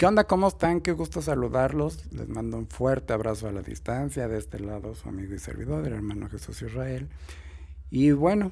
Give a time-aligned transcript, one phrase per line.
[0.00, 0.24] ¿Qué onda?
[0.24, 0.80] ¿Cómo están?
[0.80, 2.10] Qué gusto saludarlos.
[2.10, 4.28] Les mando un fuerte abrazo a la distancia.
[4.28, 7.10] De este lado, su amigo y servidor, el hermano Jesús Israel.
[7.90, 8.50] Y bueno,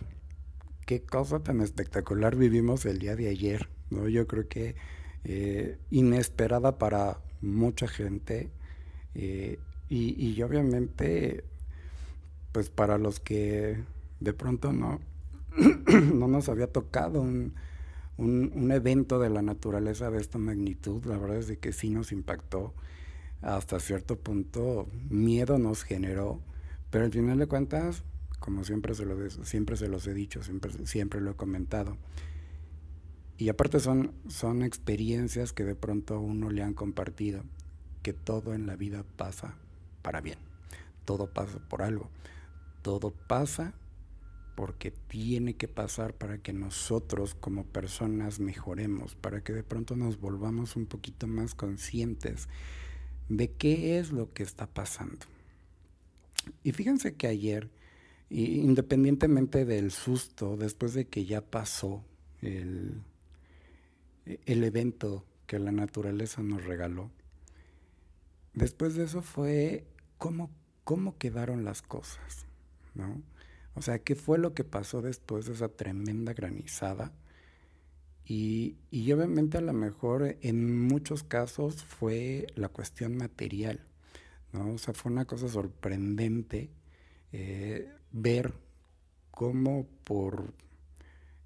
[0.84, 3.70] qué cosa tan espectacular vivimos el día de ayer.
[3.88, 4.08] ¿no?
[4.08, 4.76] Yo creo que
[5.24, 8.50] eh, inesperada para mucha gente.
[9.14, 9.58] Eh,
[9.88, 11.44] y, obviamente,
[12.52, 13.82] pues para los que
[14.20, 15.00] de pronto no,
[16.12, 17.54] no nos había tocado un
[18.18, 22.12] un, evento de la naturaleza de esta magnitud, la verdad es de que sí nos
[22.12, 22.74] impactó.
[23.40, 26.40] Hasta cierto punto, miedo nos generó,
[26.90, 28.02] pero al final de cuentas,
[28.40, 31.96] como siempre se, lo, siempre se los he dicho, siempre, siempre lo he comentado,
[33.36, 37.44] y aparte son, son experiencias que de pronto a uno le han compartido,
[38.02, 39.54] que todo en la vida pasa
[40.02, 40.38] para bien,
[41.04, 42.10] todo pasa por algo,
[42.82, 43.74] todo pasa
[44.58, 50.18] porque tiene que pasar para que nosotros como personas mejoremos, para que de pronto nos
[50.18, 52.48] volvamos un poquito más conscientes
[53.28, 55.26] de qué es lo que está pasando.
[56.64, 57.70] Y fíjense que ayer,
[58.30, 62.02] independientemente del susto, después de que ya pasó
[62.42, 63.00] el,
[64.24, 67.12] el evento que la naturaleza nos regaló,
[68.54, 70.50] después de eso fue cómo,
[70.82, 72.44] cómo quedaron las cosas,
[72.96, 73.22] ¿no?
[73.78, 77.12] O sea, ¿qué fue lo que pasó después de esa tremenda granizada?
[78.24, 78.76] Y,
[79.12, 83.86] obviamente a lo mejor en muchos casos fue la cuestión material,
[84.52, 84.74] ¿no?
[84.74, 86.70] O sea, fue una cosa sorprendente
[87.30, 88.52] eh, ver
[89.30, 90.52] cómo por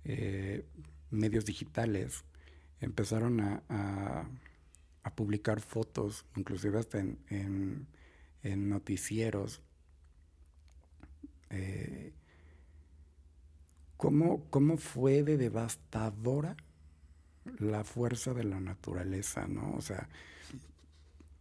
[0.05, 0.65] eh,
[1.11, 2.25] medios digitales
[2.81, 4.27] empezaron a,
[5.15, 7.87] publicar fotos, inclusive hasta en,
[8.43, 9.61] noticieros,
[11.51, 12.15] eh,
[14.03, 16.57] cómo, cómo fue de devastadora
[17.59, 19.75] la fuerza de la naturaleza, ¿no?
[19.77, 20.09] O sea,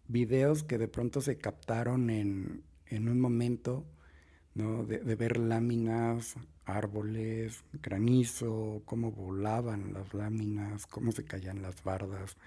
[0.07, 3.83] videos que de pronto se captaron en, un momento,
[4.53, 4.85] ¿no?
[4.85, 6.35] De, ver láminas,
[6.65, 12.37] árboles, granizo, cómo volaban las láminas, cómo se caían las bardas,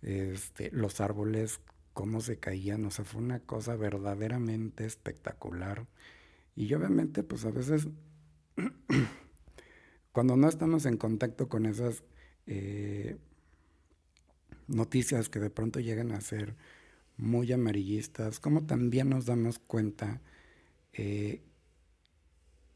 [0.00, 1.60] este, los árboles,
[1.92, 5.86] cómo se caían, o sea, fue una cosa verdaderamente espectacular.
[6.54, 7.86] Y obviamente, pues a veces
[10.16, 12.02] cuando no estamos en contacto con esas
[12.46, 13.18] eh,
[14.66, 16.56] noticias que de pronto llegan a ser
[17.18, 20.22] muy amarillistas, como también nos damos cuenta
[20.94, 21.42] eh,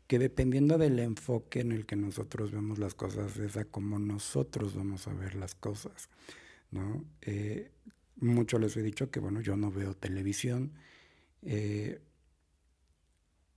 [0.07, 4.75] que dependiendo del enfoque en el que nosotros vemos las cosas, es a como nosotros
[4.75, 6.11] vamos a ver las cosas,
[6.71, 7.07] ¿no?
[7.23, 7.71] Eh,
[8.17, 10.73] mucho les he dicho que, bueno, yo no veo televisión,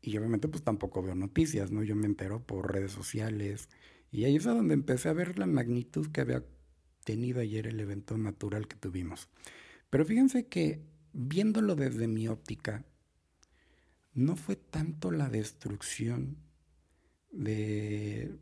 [0.04, 1.82] y obviamente pues tampoco veo noticias, ¿no?
[1.82, 3.70] Yo me entero por redes sociales.
[4.12, 6.44] Y ahí es donde empecé a ver la magnitud que había
[7.06, 9.30] tenido ayer el evento natural que tuvimos.
[9.90, 10.84] Pero fíjense que
[11.14, 12.84] viéndolo desde mi óptica,
[14.14, 16.36] no fue tanto la destrucción
[17.32, 18.36] de,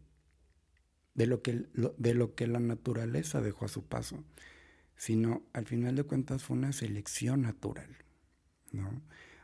[1.13, 4.23] de, lo que, de lo que la naturaleza dejó a su paso,
[4.95, 7.97] sino al final de cuentas fue una selección natural,
[8.71, 9.03] ¿no?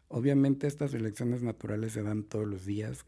[0.09, 3.05] Obviamente estas elecciones naturales se dan todos los días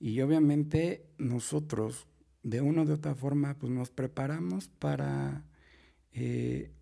[0.00, 2.08] y obviamente nosotros
[2.42, 5.44] de una u de otra forma pues nos preparamos para,
[6.12, 6.72] eh,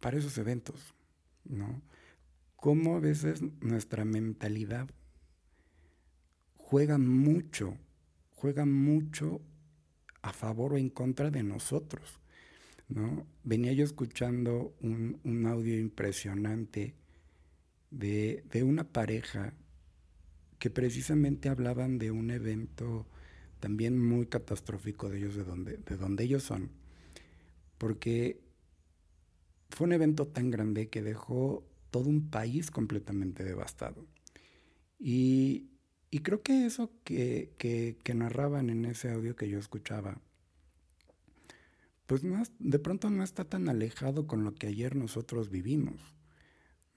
[0.00, 0.94] para esos eventos,
[1.44, 1.82] ¿no?
[2.56, 4.88] Cómo a veces nuestra mentalidad
[6.56, 7.76] juega mucho,
[8.34, 9.42] juega mucho
[10.22, 12.18] a favor o en contra de nosotros,
[12.88, 13.26] ¿no?
[13.44, 16.94] Venía yo escuchando un, un audio impresionante
[17.98, 19.54] de, una pareja
[20.58, 23.06] que precisamente hablaban de un evento
[23.60, 26.70] también muy catastrófico de ellos, de donde, de donde ellos son,
[27.78, 28.40] porque
[29.70, 34.06] fue un evento tan grande que dejó todo un país completamente devastado.
[34.98, 35.70] Y,
[36.22, 40.18] creo que eso que, que, narraban en ese audio que yo escuchaba,
[42.06, 46.15] pues no de pronto no está tan alejado con lo que ayer nosotros vivimos.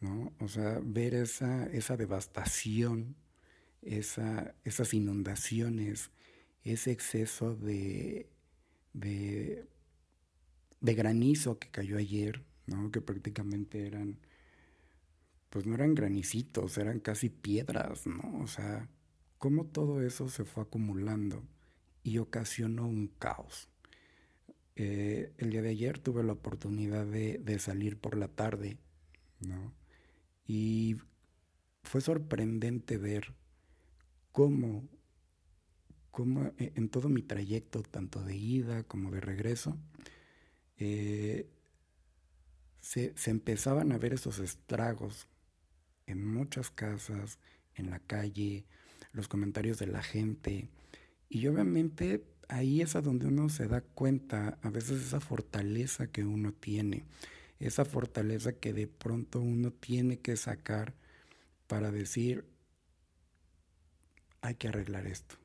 [0.01, 0.33] ¿No?
[0.39, 3.15] O sea, ver esa, esa devastación,
[3.81, 6.11] esa, esas inundaciones,
[6.63, 8.29] ese exceso de,
[8.93, 9.65] de,
[10.81, 12.91] granizo que cayó ayer, ¿no?
[12.91, 14.19] Que prácticamente eran,
[15.49, 18.39] pues no eran granicitos, eran casi piedras, ¿no?
[18.39, 18.89] O sea,
[19.37, 21.43] cómo todo eso se fue acumulando
[22.03, 23.69] y ocasionó un caos.
[24.75, 28.77] Eh, el día de ayer tuve la oportunidad de, de salir por la tarde,
[29.41, 29.73] ¿no?
[30.49, 30.97] Y
[31.83, 33.35] fue sorprendente ver
[34.31, 34.89] cómo,
[36.09, 39.77] cómo e, en todo mi trayecto, tanto de ida como de regreso,
[40.77, 41.47] eh,
[42.79, 45.27] se, se empezaban a ver esos estragos
[46.07, 47.37] en muchas casas,
[47.75, 48.65] en la calle,
[49.13, 50.67] los comentarios de la gente.
[51.29, 56.25] Y obviamente ahí es a donde uno se da cuenta a veces esa fortaleza que
[56.25, 57.05] uno tiene,
[57.59, 60.93] esa fortaleza que de pronto uno tiene que sacar
[61.67, 62.45] para decir,
[64.41, 65.35] hay que arreglar esto.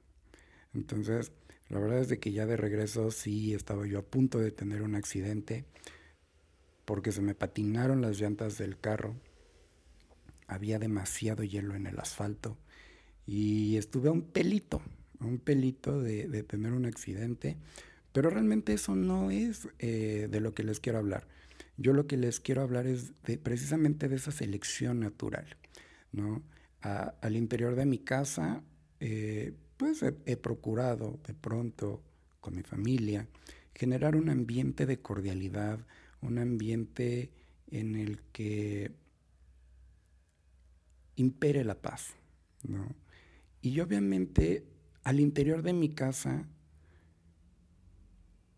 [0.72, 1.32] Entonces,
[1.68, 4.82] la verdad es de que ya de regreso sí estaba yo a punto de tener
[4.82, 5.64] un accidente
[6.84, 9.16] porque se me patinaron las llantas del carro.
[10.46, 12.58] Había demasiado hielo en el asfalto
[13.26, 14.82] y estuve a un pelito,
[15.20, 17.56] a un pelito de, tener un accidente.
[18.12, 21.26] Pero realmente eso no es eh, de lo que les quiero hablar.
[21.76, 23.12] Yo lo que les quiero hablar es
[23.42, 25.56] precisamente de esa selección natural.
[26.12, 26.42] ¿no?
[26.80, 28.62] al interior de mi casa,
[29.00, 32.02] eh, pues he, procurado de pronto
[32.40, 33.26] con mi familia
[33.74, 35.80] generar un ambiente de cordialidad,
[36.20, 37.30] un ambiente
[37.70, 38.92] en el que
[41.16, 42.14] impere la paz,
[42.62, 42.94] ¿no?
[43.62, 44.64] Y obviamente
[45.04, 46.46] al interior de mi casa,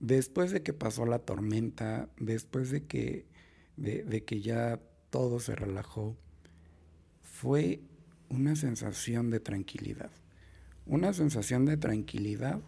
[0.00, 3.26] después de que pasó la tormenta, después de que,
[3.76, 6.16] de que ya todo se relajó,
[7.22, 7.80] fue
[8.28, 10.10] una sensación de tranquilidad
[10.86, 12.60] una sensación de tranquilidad,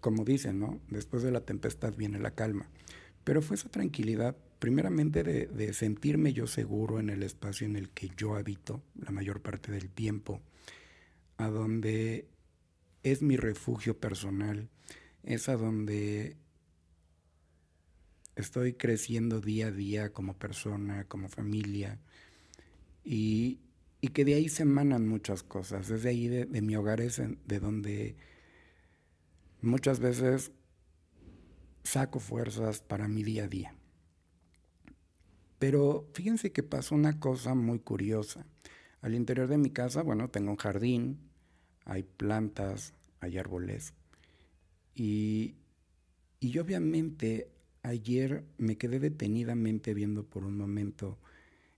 [0.00, 0.80] como dicen, ¿no?
[0.88, 2.68] Después de la tempestad viene la calma.
[3.24, 8.10] Pero fue esa tranquilidad, primeramente de, sentirme yo seguro en el espacio en el que
[8.16, 10.40] yo habito la mayor parte del tiempo,
[11.36, 12.26] a donde
[13.02, 14.70] es mi refugio personal,
[15.24, 16.36] es a donde
[18.36, 21.98] estoy creciendo día a día como persona, como familia,
[23.04, 23.60] y,
[24.00, 25.88] y que de ahí se emanan muchas cosas.
[25.88, 28.16] Desde ahí de, mi hogar es de donde
[29.60, 30.52] muchas veces
[31.82, 33.74] saco fuerzas para mi día a día.
[35.58, 38.46] Pero fíjense que pasó una cosa muy curiosa.
[39.00, 41.18] Al interior de mi casa, bueno, tengo un jardín,
[41.84, 43.94] hay plantas, hay árboles.
[44.94, 45.54] Y,
[46.40, 47.48] y obviamente
[47.82, 51.18] ayer me quedé detenidamente viendo por un momento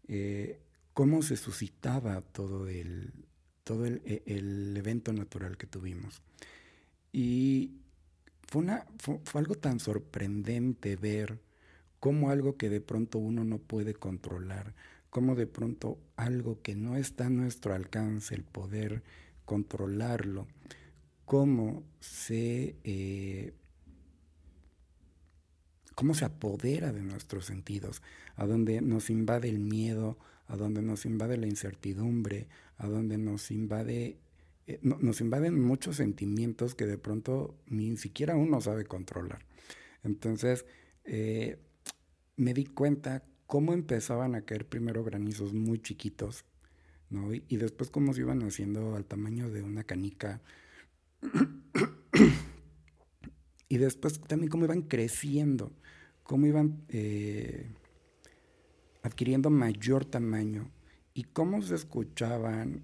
[0.08, 0.60] eh,
[0.94, 3.12] cómo se suscitaba todo el,
[3.64, 6.22] todo e, el, evento natural que tuvimos.
[7.12, 7.72] Y
[8.46, 11.40] fue, una, fue, algo tan sorprendente ver
[11.98, 14.74] cómo algo que de pronto uno no puede controlar,
[15.10, 19.02] cómo de pronto algo que no está a nuestro alcance, el poder
[19.44, 20.46] controlarlo,
[21.26, 23.52] cómo se, eh,
[25.94, 28.02] cómo se apodera de nuestros sentidos,
[28.36, 33.50] a donde nos invade el miedo, a donde nos invade la incertidumbre, a donde nos
[33.50, 34.18] invade
[34.68, 39.44] eh, nos invaden muchos sentimientos que de pronto ni siquiera uno sabe controlar.
[40.02, 40.64] Entonces,
[41.04, 41.58] eh,
[42.36, 46.44] me di cuenta cómo empezaban a caer primero granizos muy chiquitos,
[47.10, 47.32] ¿no?
[47.32, 50.40] Y, y después cómo se iban haciendo al tamaño de una canica.
[53.68, 55.72] y después también cómo iban creciendo,
[56.22, 57.70] cómo iban eh,
[59.02, 60.70] adquiriendo mayor tamaño
[61.14, 62.82] y cómo se escuchaban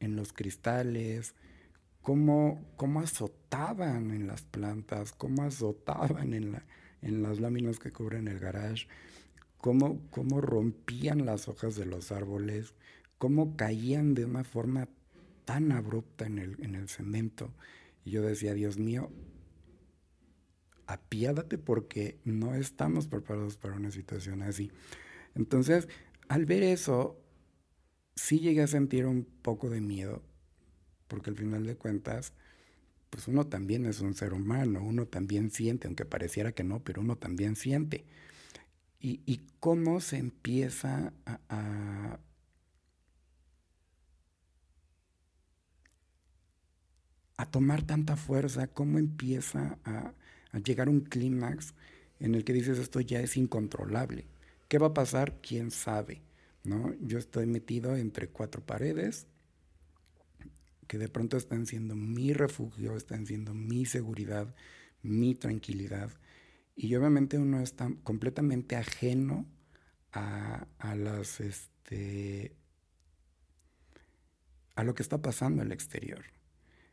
[0.00, 1.34] en los cristales,
[2.02, 6.64] cómo, cómo azotaban en las plantas, cómo azotaban en, la,
[7.02, 8.86] en las láminas que cubren el garage,
[9.58, 12.74] cómo, cómo rompían las hojas de los árboles,
[13.18, 14.88] cómo caían de una forma
[15.46, 17.54] tan abrupta en el, en el cemento.
[18.04, 19.10] Y yo decía, Dios mío,
[20.86, 24.70] apiádate porque no estamos preparados para una situación así.
[25.34, 25.88] Entonces,
[26.28, 27.18] al ver eso,
[28.14, 30.22] sí llegué a sentir un poco de miedo,
[31.08, 32.32] porque al final de cuentas,
[33.10, 37.00] pues uno también es un ser humano, uno también siente, aunque pareciera que no, pero
[37.00, 38.04] uno también siente.
[38.98, 42.18] Y, cómo se empieza a,
[47.44, 50.14] tomar tanta fuerza, cómo empieza a,
[50.52, 51.74] a llegar un clímax
[52.20, 54.24] en el que dices esto ya es incontrolable.
[54.68, 55.38] ¿Qué va a pasar?
[55.42, 56.22] ¿Quién sabe?
[56.66, 56.94] ¿no?
[57.00, 59.26] Yo estoy metido entre cuatro paredes
[60.86, 64.54] que de pronto están siendo mi refugio, están siendo mi seguridad,
[65.02, 66.10] mi tranquilidad.
[66.74, 69.46] Y obviamente uno está completamente ajeno
[70.12, 72.54] a, a las este
[74.74, 76.22] a lo que está pasando al exterior.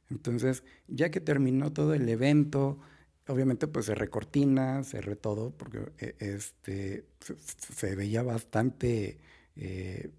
[0.09, 2.79] Entonces, ya que terminó todo el evento,
[3.27, 9.17] Obviamente pues se recortina, cerré todo porque eh, este, se, veía bastante
[9.55, 10.11] eh,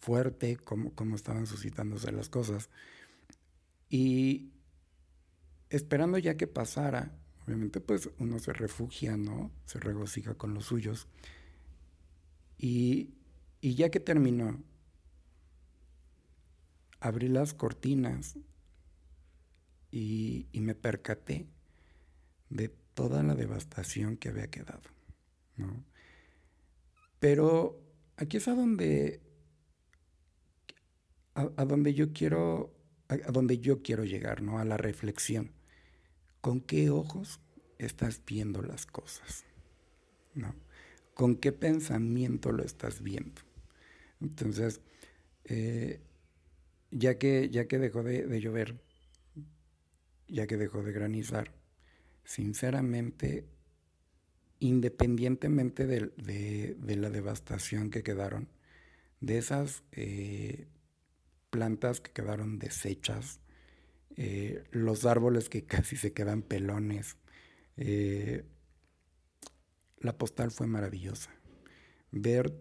[0.00, 2.70] fuerte cómo, estaban suscitándose las cosas.
[3.88, 4.50] Y
[5.70, 7.16] esperando ya que pasara,
[7.46, 9.52] obviamente pues uno se refugia, ¿no?
[9.64, 11.06] Se regocija con los suyos.
[12.58, 13.14] Y,
[13.60, 14.60] y ya que terminó,
[16.98, 18.38] abrí las cortinas
[19.96, 21.46] y, me percaté
[22.50, 24.82] de toda la devastación que había quedado.
[25.56, 25.84] ¿no?
[27.20, 27.80] Pero
[28.16, 29.20] aquí es a donde,
[31.34, 32.74] a, donde yo quiero,
[33.06, 34.58] a, donde yo quiero llegar, ¿no?
[34.58, 35.52] A la reflexión.
[36.40, 37.40] ¿Con qué ojos
[37.78, 39.44] estás viendo las cosas?
[40.34, 40.56] ¿No?
[41.14, 43.42] ¿Con qué pensamiento lo estás viendo?
[44.20, 44.80] Entonces,
[45.44, 46.00] eh,
[46.90, 48.82] ya, que, ya que dejó de, de llover,
[50.28, 51.52] ya que dejó de granizar,
[52.24, 53.46] sinceramente
[54.64, 58.48] independientemente de, de, la devastación que quedaron,
[59.20, 60.68] de esas eh,
[61.50, 63.40] plantas que quedaron deshechas,
[64.16, 67.16] eh, los árboles que casi se quedan pelones,
[67.76, 68.44] eh,
[69.98, 71.30] la postal fue maravillosa.
[72.10, 72.54] Ver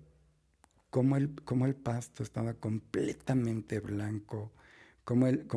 [0.90, 4.52] cómo el, cómo el pasto estaba completamente blanco,
[5.04, 5.48] cómo, el,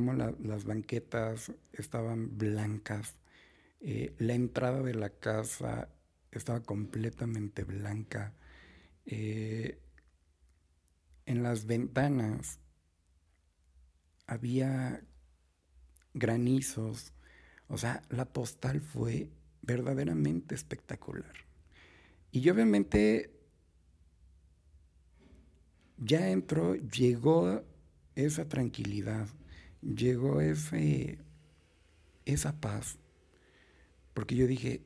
[0.41, 3.15] las banquetas estaban blancas,
[3.81, 5.88] la entrada de la casa
[6.31, 8.35] estaba completamente blanca.
[9.07, 9.81] Eh,
[11.25, 12.61] en las ventanas
[14.26, 15.03] había
[16.15, 17.12] granizos.
[17.69, 19.31] O sea, la postal fue
[19.62, 21.33] verdaderamente espectacular.
[22.31, 23.33] Y obviamente
[25.97, 27.65] ya entró, llegó
[28.16, 29.28] esa tranquilidad,
[29.82, 30.40] llegó
[32.25, 32.99] esa paz.
[34.14, 34.82] Porque yo dije,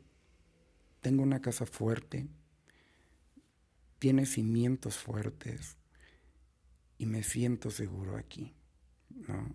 [1.01, 2.27] tengo una casa fuerte,
[3.99, 5.77] tiene cimientos fuertes
[6.99, 8.55] y me siento seguro aquí,
[9.29, 9.55] ¿no?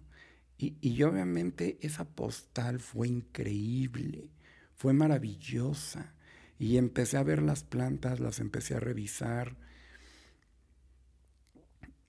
[0.58, 4.30] Y, y obviamente esa postal fue increíble,
[4.76, 6.14] fue maravillosa.
[6.58, 9.58] Y empecé a ver las plantas, las empecé a revisar.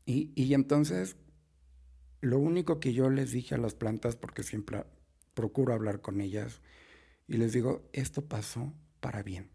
[0.04, 1.16] Y, y, entonces,
[2.26, 4.84] lo único que yo les dije a las plantas, porque siempre
[5.34, 6.60] procuro hablar con ellas,
[7.28, 9.48] y les digo, esto pasó para bien.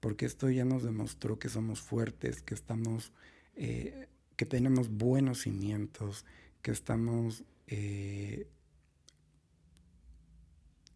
[0.00, 3.12] Porque esto ya nos demostró que somos fuertes, que estamos,
[3.54, 6.24] eh, que tenemos buenos cimientos,
[6.62, 8.48] que estamos, eh,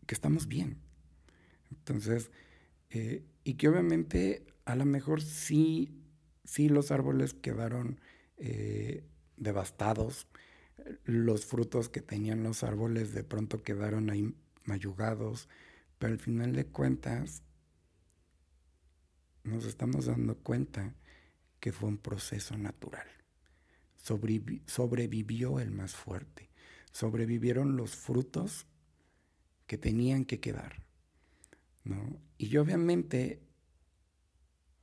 [0.07, 0.79] que estamos bien.
[1.71, 2.33] Entonces,
[2.91, 5.95] eh, y que obviamente a lo mejor sí,
[6.43, 8.01] sí los árboles quedaron
[9.41, 10.29] devastados,
[11.05, 15.49] los frutos que tenían los árboles de pronto quedaron ahí mayugados,
[15.99, 17.43] pero al final de cuentas,
[19.43, 20.95] nos estamos dando cuenta
[21.59, 23.07] que fue un proceso natural.
[23.97, 26.51] Sobrevi sobrevivió el más fuerte.
[26.93, 28.67] Sobrevivieron los frutos
[29.67, 30.83] que tenían que quedar.
[31.85, 32.21] ¿no?
[32.39, 33.43] Y obviamente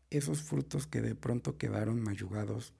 [0.09, 2.73] esos frutos que de pronto quedaron mayugados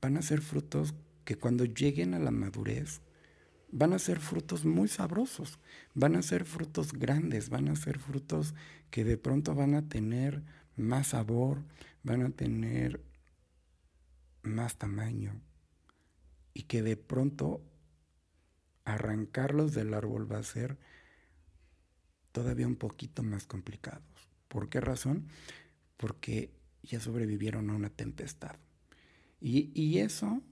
[0.00, 3.00] van a ser frutos que cuando lleguen a la madurez
[3.72, 5.58] van a ser frutos muy sabrosos,
[5.94, 8.54] van a ser frutos grandes, van a ser frutos
[8.90, 10.42] que de pronto van a tener
[10.76, 11.62] más sabor,
[12.02, 13.00] van a tener
[14.42, 15.40] más tamaño
[16.54, 17.62] y que de pronto
[18.84, 20.78] arrancarlos del árbol va a ser
[22.32, 24.02] todavía un poquito más complicados.
[24.48, 25.28] ¿Por qué razón?
[25.96, 26.50] Porque
[26.82, 28.56] ya sobrevivieron a una tempestad.
[29.40, 30.42] Y, y eso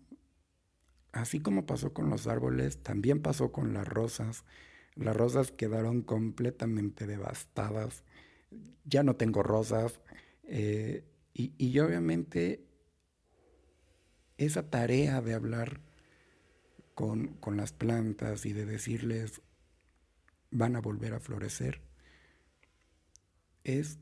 [1.12, 4.44] Así como pasó con los árboles, también pasó con las rosas.
[4.94, 8.04] Las rosas quedaron completamente devastadas.
[8.84, 10.00] Ya no tengo rosas.
[10.44, 12.64] Eh, y, y obviamente
[14.36, 15.80] esa tarea de hablar
[16.94, 19.40] con, con, las plantas y de decirles
[20.50, 21.82] van a volver a florecer
[23.64, 23.98] es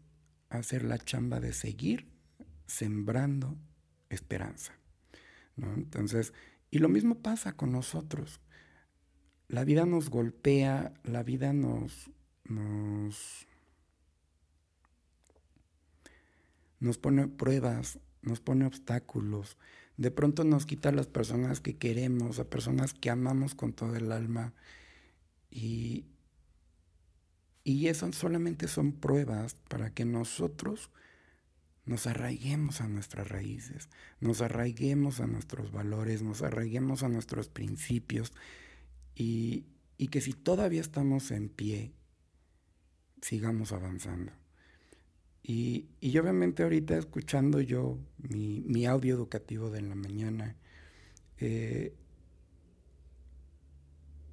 [0.51, 2.09] hacer la chamba de seguir
[2.67, 3.57] sembrando
[4.11, 4.79] esperanza.
[5.57, 5.73] ¿no?
[5.75, 6.33] Entonces,
[6.71, 8.41] y lo mismo pasa con nosotros.
[9.49, 12.11] La vida nos golpea, la vida nos,
[12.45, 13.47] nos,
[16.81, 19.57] nos pone pruebas, nos pone obstáculos.
[19.97, 23.97] De pronto nos quita a las personas que queremos, a personas que amamos con todo
[23.97, 24.53] el alma.
[25.51, 26.07] Y,
[27.63, 30.91] y eso solamente son pruebas para que nosotros
[31.87, 33.89] nos arraiguemos a nuestras raíces,
[34.21, 38.33] nos arraiguemos a nuestros valores, nos arraiguemos a nuestros principios
[39.15, 39.67] y,
[40.11, 41.93] que si todavía estamos en pie,
[43.23, 44.33] sigamos avanzando.
[45.43, 50.57] Y, y obviamente ahorita escuchando yo mi, mi, audio educativo de la mañana,
[51.39, 51.95] eh,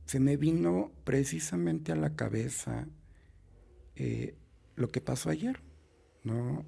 [0.05, 2.88] se me vino precisamente a la cabeza
[3.95, 4.36] eh,
[4.75, 5.60] lo que pasó ayer,
[6.24, 6.65] ¿no?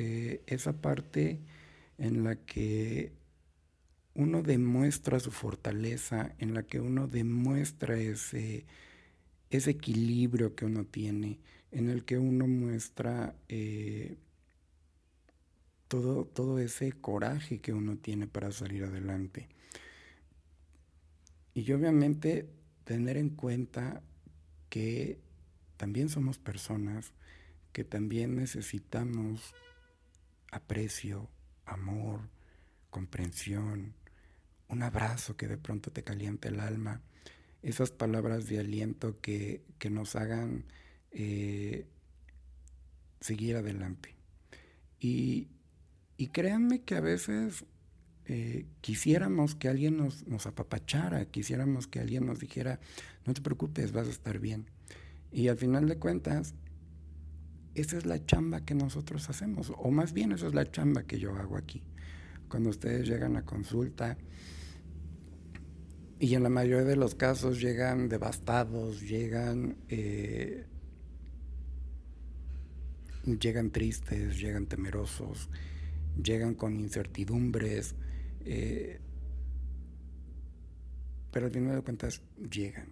[0.00, 1.40] Eh, esa parte
[1.98, 3.10] en la que
[4.14, 8.64] uno demuestra su fortaleza, en la que uno demuestra ese,
[9.50, 11.40] ese equilibrio que uno tiene,
[11.72, 14.18] en el que uno muestra eh,
[15.88, 19.48] todo, todo ese coraje que uno tiene para salir adelante.
[21.54, 22.48] Y obviamente
[22.84, 24.00] tener en cuenta
[24.68, 25.18] que
[25.76, 27.12] también somos personas,
[27.72, 29.56] que también necesitamos
[30.50, 31.28] aprecio,
[31.64, 32.28] amor,
[32.90, 33.94] comprensión,
[34.68, 37.00] un abrazo que de pronto te caliente el alma,
[37.62, 40.64] esas palabras de aliento que, nos hagan
[41.10, 41.86] eh,
[43.20, 44.14] seguir adelante.
[45.00, 45.48] Y,
[46.32, 47.64] créanme que a veces
[48.26, 52.80] eh, quisiéramos que alguien nos, nos, apapachara, quisiéramos que alguien nos dijera,
[53.24, 54.66] no te preocupes, vas a estar bien.
[55.32, 56.54] Y al final de cuentas,
[57.80, 61.18] esa es la chamba que nosotros hacemos, o más bien esa es la chamba que
[61.18, 61.82] yo hago aquí.
[62.48, 64.16] Cuando ustedes llegan a consulta,
[66.20, 70.66] y en la mayoría de los casos llegan devastados, llegan, eh,
[73.40, 75.48] llegan tristes, llegan temerosos,
[76.20, 77.94] llegan con incertidumbres,
[78.44, 79.00] eh,
[81.30, 82.88] pero al final de cuentas llegan.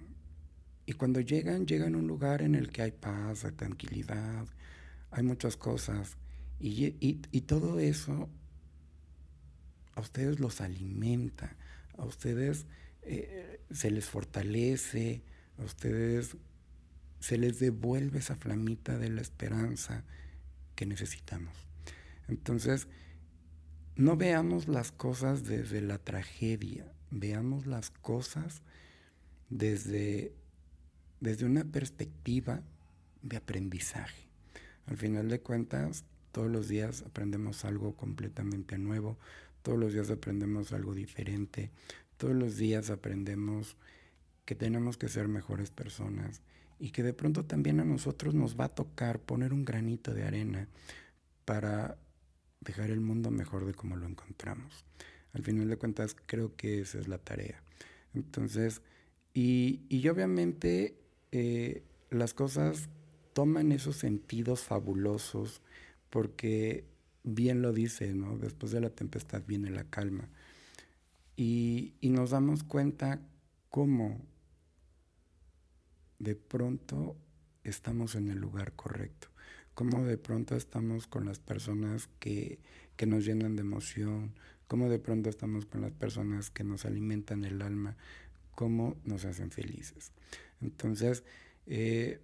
[0.85, 4.47] Y cuando llegan, llegan a un lugar en el que hay paz, hay tranquilidad,
[5.11, 6.17] hay muchas cosas.
[6.59, 8.31] Y, y todo eso
[9.97, 11.57] a ustedes los alimenta,
[11.97, 12.67] a ustedes
[13.03, 15.23] eh, se les fortalece,
[15.59, 16.37] a ustedes
[17.19, 20.05] se les devuelve esa flamita de la esperanza
[20.75, 21.55] que necesitamos.
[22.29, 22.89] Entonces,
[23.97, 28.63] no veamos las cosas desde la tragedia, veamos las cosas
[29.49, 30.35] desde,
[31.21, 32.63] desde una perspectiva
[33.23, 34.26] de aprendizaje.
[34.87, 39.19] Al final de cuentas, todos los días aprendemos algo completamente nuevo,
[39.63, 41.71] todos los días aprendemos algo diferente,
[42.17, 43.77] todos los días aprendemos
[44.45, 46.41] que tenemos que ser mejores personas
[46.79, 50.25] y que de pronto también a nosotros nos va a tocar poner un granito de
[50.25, 50.69] arena
[51.45, 51.97] para
[52.61, 54.85] dejar el mundo mejor de como lo encontramos.
[55.33, 57.63] Al final de cuentas creo que esa es la tarea.
[58.15, 58.83] Entonces,
[59.35, 60.97] y, y obviamente
[61.33, 62.89] eh, las cosas
[63.37, 65.61] toman esos sentidos fabulosos
[66.09, 66.87] porque
[67.23, 68.39] bien lo dice, ¿no?
[68.39, 70.27] Después de la tempestad viene la calma.
[71.37, 73.21] Y, nos damos cuenta
[73.69, 74.19] cómo
[76.19, 77.15] de pronto
[77.63, 79.29] estamos en el lugar correcto,
[79.75, 82.59] cómo de pronto estamos con las personas que,
[83.07, 84.33] nos llenan de emoción,
[84.67, 87.99] cómo de pronto estamos con las personas que nos alimentan el alma,
[88.55, 90.11] cómo nos hacen felices.
[90.63, 91.23] Entonces,
[91.67, 92.19] eh,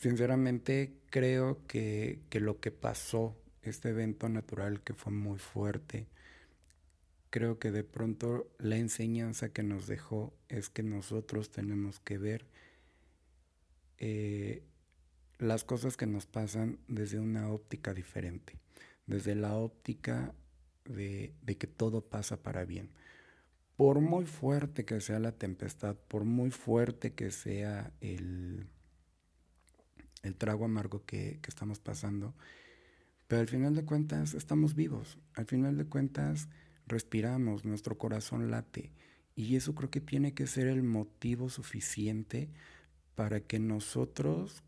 [0.00, 6.08] sinceramente creo que, que lo que pasó, este evento natural que fue muy fuerte,
[7.30, 12.44] creo que de pronto la enseñanza que nos dejó es que nosotros tenemos que ver
[13.98, 14.62] eh,
[15.38, 18.58] las cosas que nos pasan desde una óptica diferente,
[19.06, 20.34] desde la óptica
[20.84, 22.90] de, que todo pasa para bien.
[23.76, 28.66] Por muy fuerte que sea la tempestad, por muy fuerte que sea el,
[30.22, 32.34] el trago amargo que, que estamos pasando,
[33.28, 36.48] pero al final de cuentas estamos vivos, al final de cuentas
[36.86, 38.92] respiramos, nuestro corazón late.
[39.36, 42.50] Y eso creo que tiene que ser el motivo suficiente
[43.14, 44.62] para que nosotros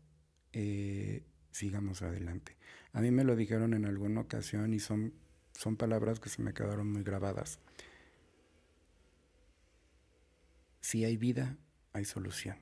[0.53, 2.57] eh, sigamos adelante.
[2.91, 5.13] A mí me lo dijeron en alguna ocasión y son,
[5.53, 7.59] son palabras que se me quedaron muy grabadas.
[10.81, 11.57] Si hay vida,
[11.91, 12.57] hay solución.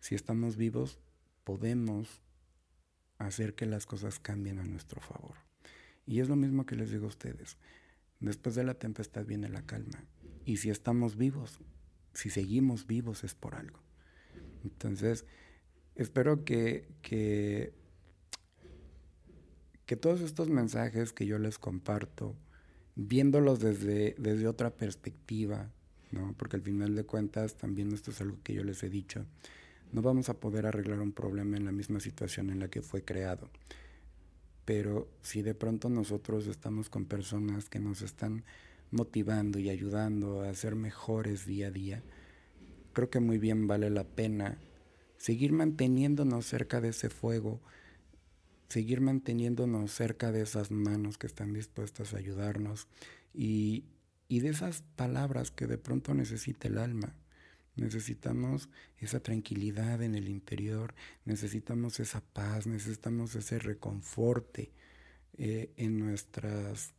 [0.00, 1.00] Si estamos vivos,
[1.48, 2.20] podemos
[3.16, 5.34] hacer que las cosas cambien a nuestro favor.
[6.04, 7.56] Y es lo mismo que les digo a ustedes.
[8.20, 10.04] Después de la tempestad viene la calma.
[10.44, 11.58] Y si estamos vivos,
[12.12, 13.80] si seguimos vivos es por algo.
[14.62, 15.24] Entonces,
[15.94, 17.72] espero que, que,
[19.96, 22.36] todos estos mensajes que yo les comparto,
[22.94, 25.72] viéndolos desde, desde otra perspectiva,
[26.10, 26.34] ¿no?
[26.36, 29.24] porque al final de cuentas también esto es algo que yo les he dicho,
[29.92, 33.04] no vamos a poder arreglar un problema en la misma situación en la que fue
[33.04, 33.50] creado
[34.68, 38.44] pero si de pronto nosotros estamos con personas que nos están
[38.90, 42.02] motivando y ayudando a ser mejores día a día,
[42.92, 44.58] creo que muy bien vale la pena
[45.16, 47.62] seguir manteniéndonos cerca de ese fuego,
[48.68, 52.88] seguir manteniéndonos cerca de esas manos que están dispuestas a ayudarnos
[53.32, 53.84] y,
[54.28, 57.14] y de esas palabras que de pronto necesita el alma.
[57.78, 64.72] Necesitamos esa tranquilidad en el interior, necesitamos esa paz, necesitamos ese reconforte
[65.36, 66.92] eh, en, nuestras,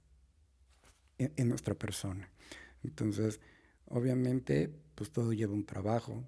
[1.17, 2.29] en, nuestra persona.
[2.83, 3.41] Entonces,
[3.85, 6.23] obviamente, pues todo lleva un trabajo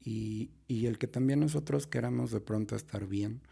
[0.00, 3.42] y, el que también nosotros queramos de pronto estar bien,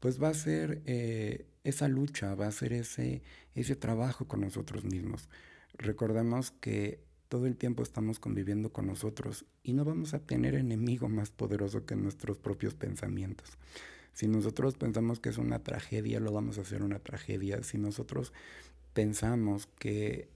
[0.00, 3.22] pues va a ser eh, esa lucha, va a ser ese,
[3.54, 5.28] ese trabajo con nosotros mismos.
[5.74, 11.08] Recordemos que todo el tiempo estamos conviviendo con nosotros y no vamos a tener enemigo
[11.08, 13.58] más poderoso que nuestros propios pensamientos.
[14.14, 17.62] Si nosotros pensamos que es una tragedia, lo vamos a hacer una tragedia.
[17.62, 18.32] Si nosotros
[18.92, 20.28] pensamos que,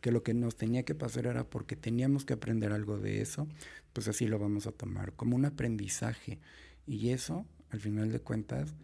[0.00, 3.48] que lo que nos tenía que pasar era porque teníamos que aprender algo de eso,
[3.92, 6.38] pues así lo vamos a tomar, como un aprendizaje.
[6.86, 8.74] Y eso, al final de cuentas,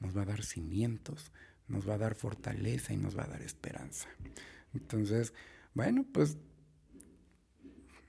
[0.00, 1.30] nos va a dar cimientos,
[1.68, 4.08] nos va a dar fortaleza y nos va a dar esperanza.
[4.72, 5.34] Entonces,
[5.74, 6.38] bueno, pues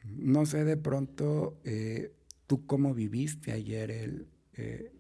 [0.03, 2.13] no sé de pronto eh,
[2.47, 4.91] tú cómo viviste ayer el, eh,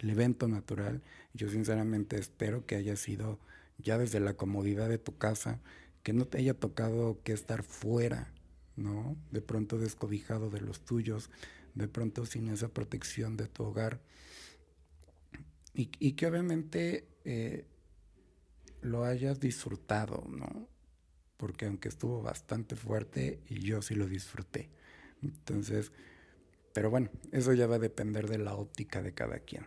[0.00, 1.02] el evento natural.
[1.34, 3.38] Yo sinceramente espero que haya sido
[3.78, 5.60] ya desde la comodidad de tu casa,
[6.02, 8.32] que no te haya tocado que estar fuera,
[8.76, 9.16] ¿no?
[9.30, 11.30] De pronto descobijado de los tuyos,
[11.74, 14.00] de pronto sin esa protección de tu hogar.
[15.74, 17.66] Y, que obviamente eh,
[18.82, 20.68] lo hayas disfrutado, ¿no?
[21.42, 24.68] Porque aunque estuvo bastante fuerte, y yo sí lo disfruté.
[25.24, 25.90] Entonces,
[26.72, 29.66] pero bueno, eso ya va a depender de la óptica de cada quien.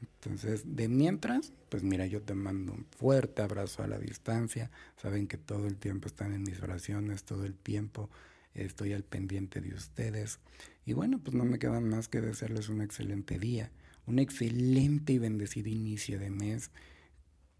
[0.00, 4.70] Entonces, de mientras, pues mira, yo te mando un fuerte abrazo a la distancia.
[4.96, 8.08] Saben que todo el tiempo están en mis oraciones, todo el tiempo
[8.54, 10.38] estoy al pendiente de ustedes.
[10.86, 13.70] Y bueno, pues no me queda más que desearles un excelente día,
[14.06, 16.70] un excelente y bendecido inicio de mes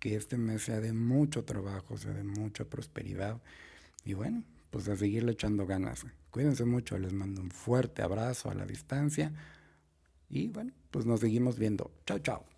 [0.01, 3.41] que este mes sea de mucho trabajo, sea de mucha prosperidad.
[4.05, 6.07] Y bueno, pues a seguirle echando ganas.
[6.31, 9.33] Cuídense mucho, les mando un fuerte abrazo a la distancia.
[10.29, 11.93] Y bueno, pues nos seguimos viendo.
[12.07, 12.50] Chao, chao.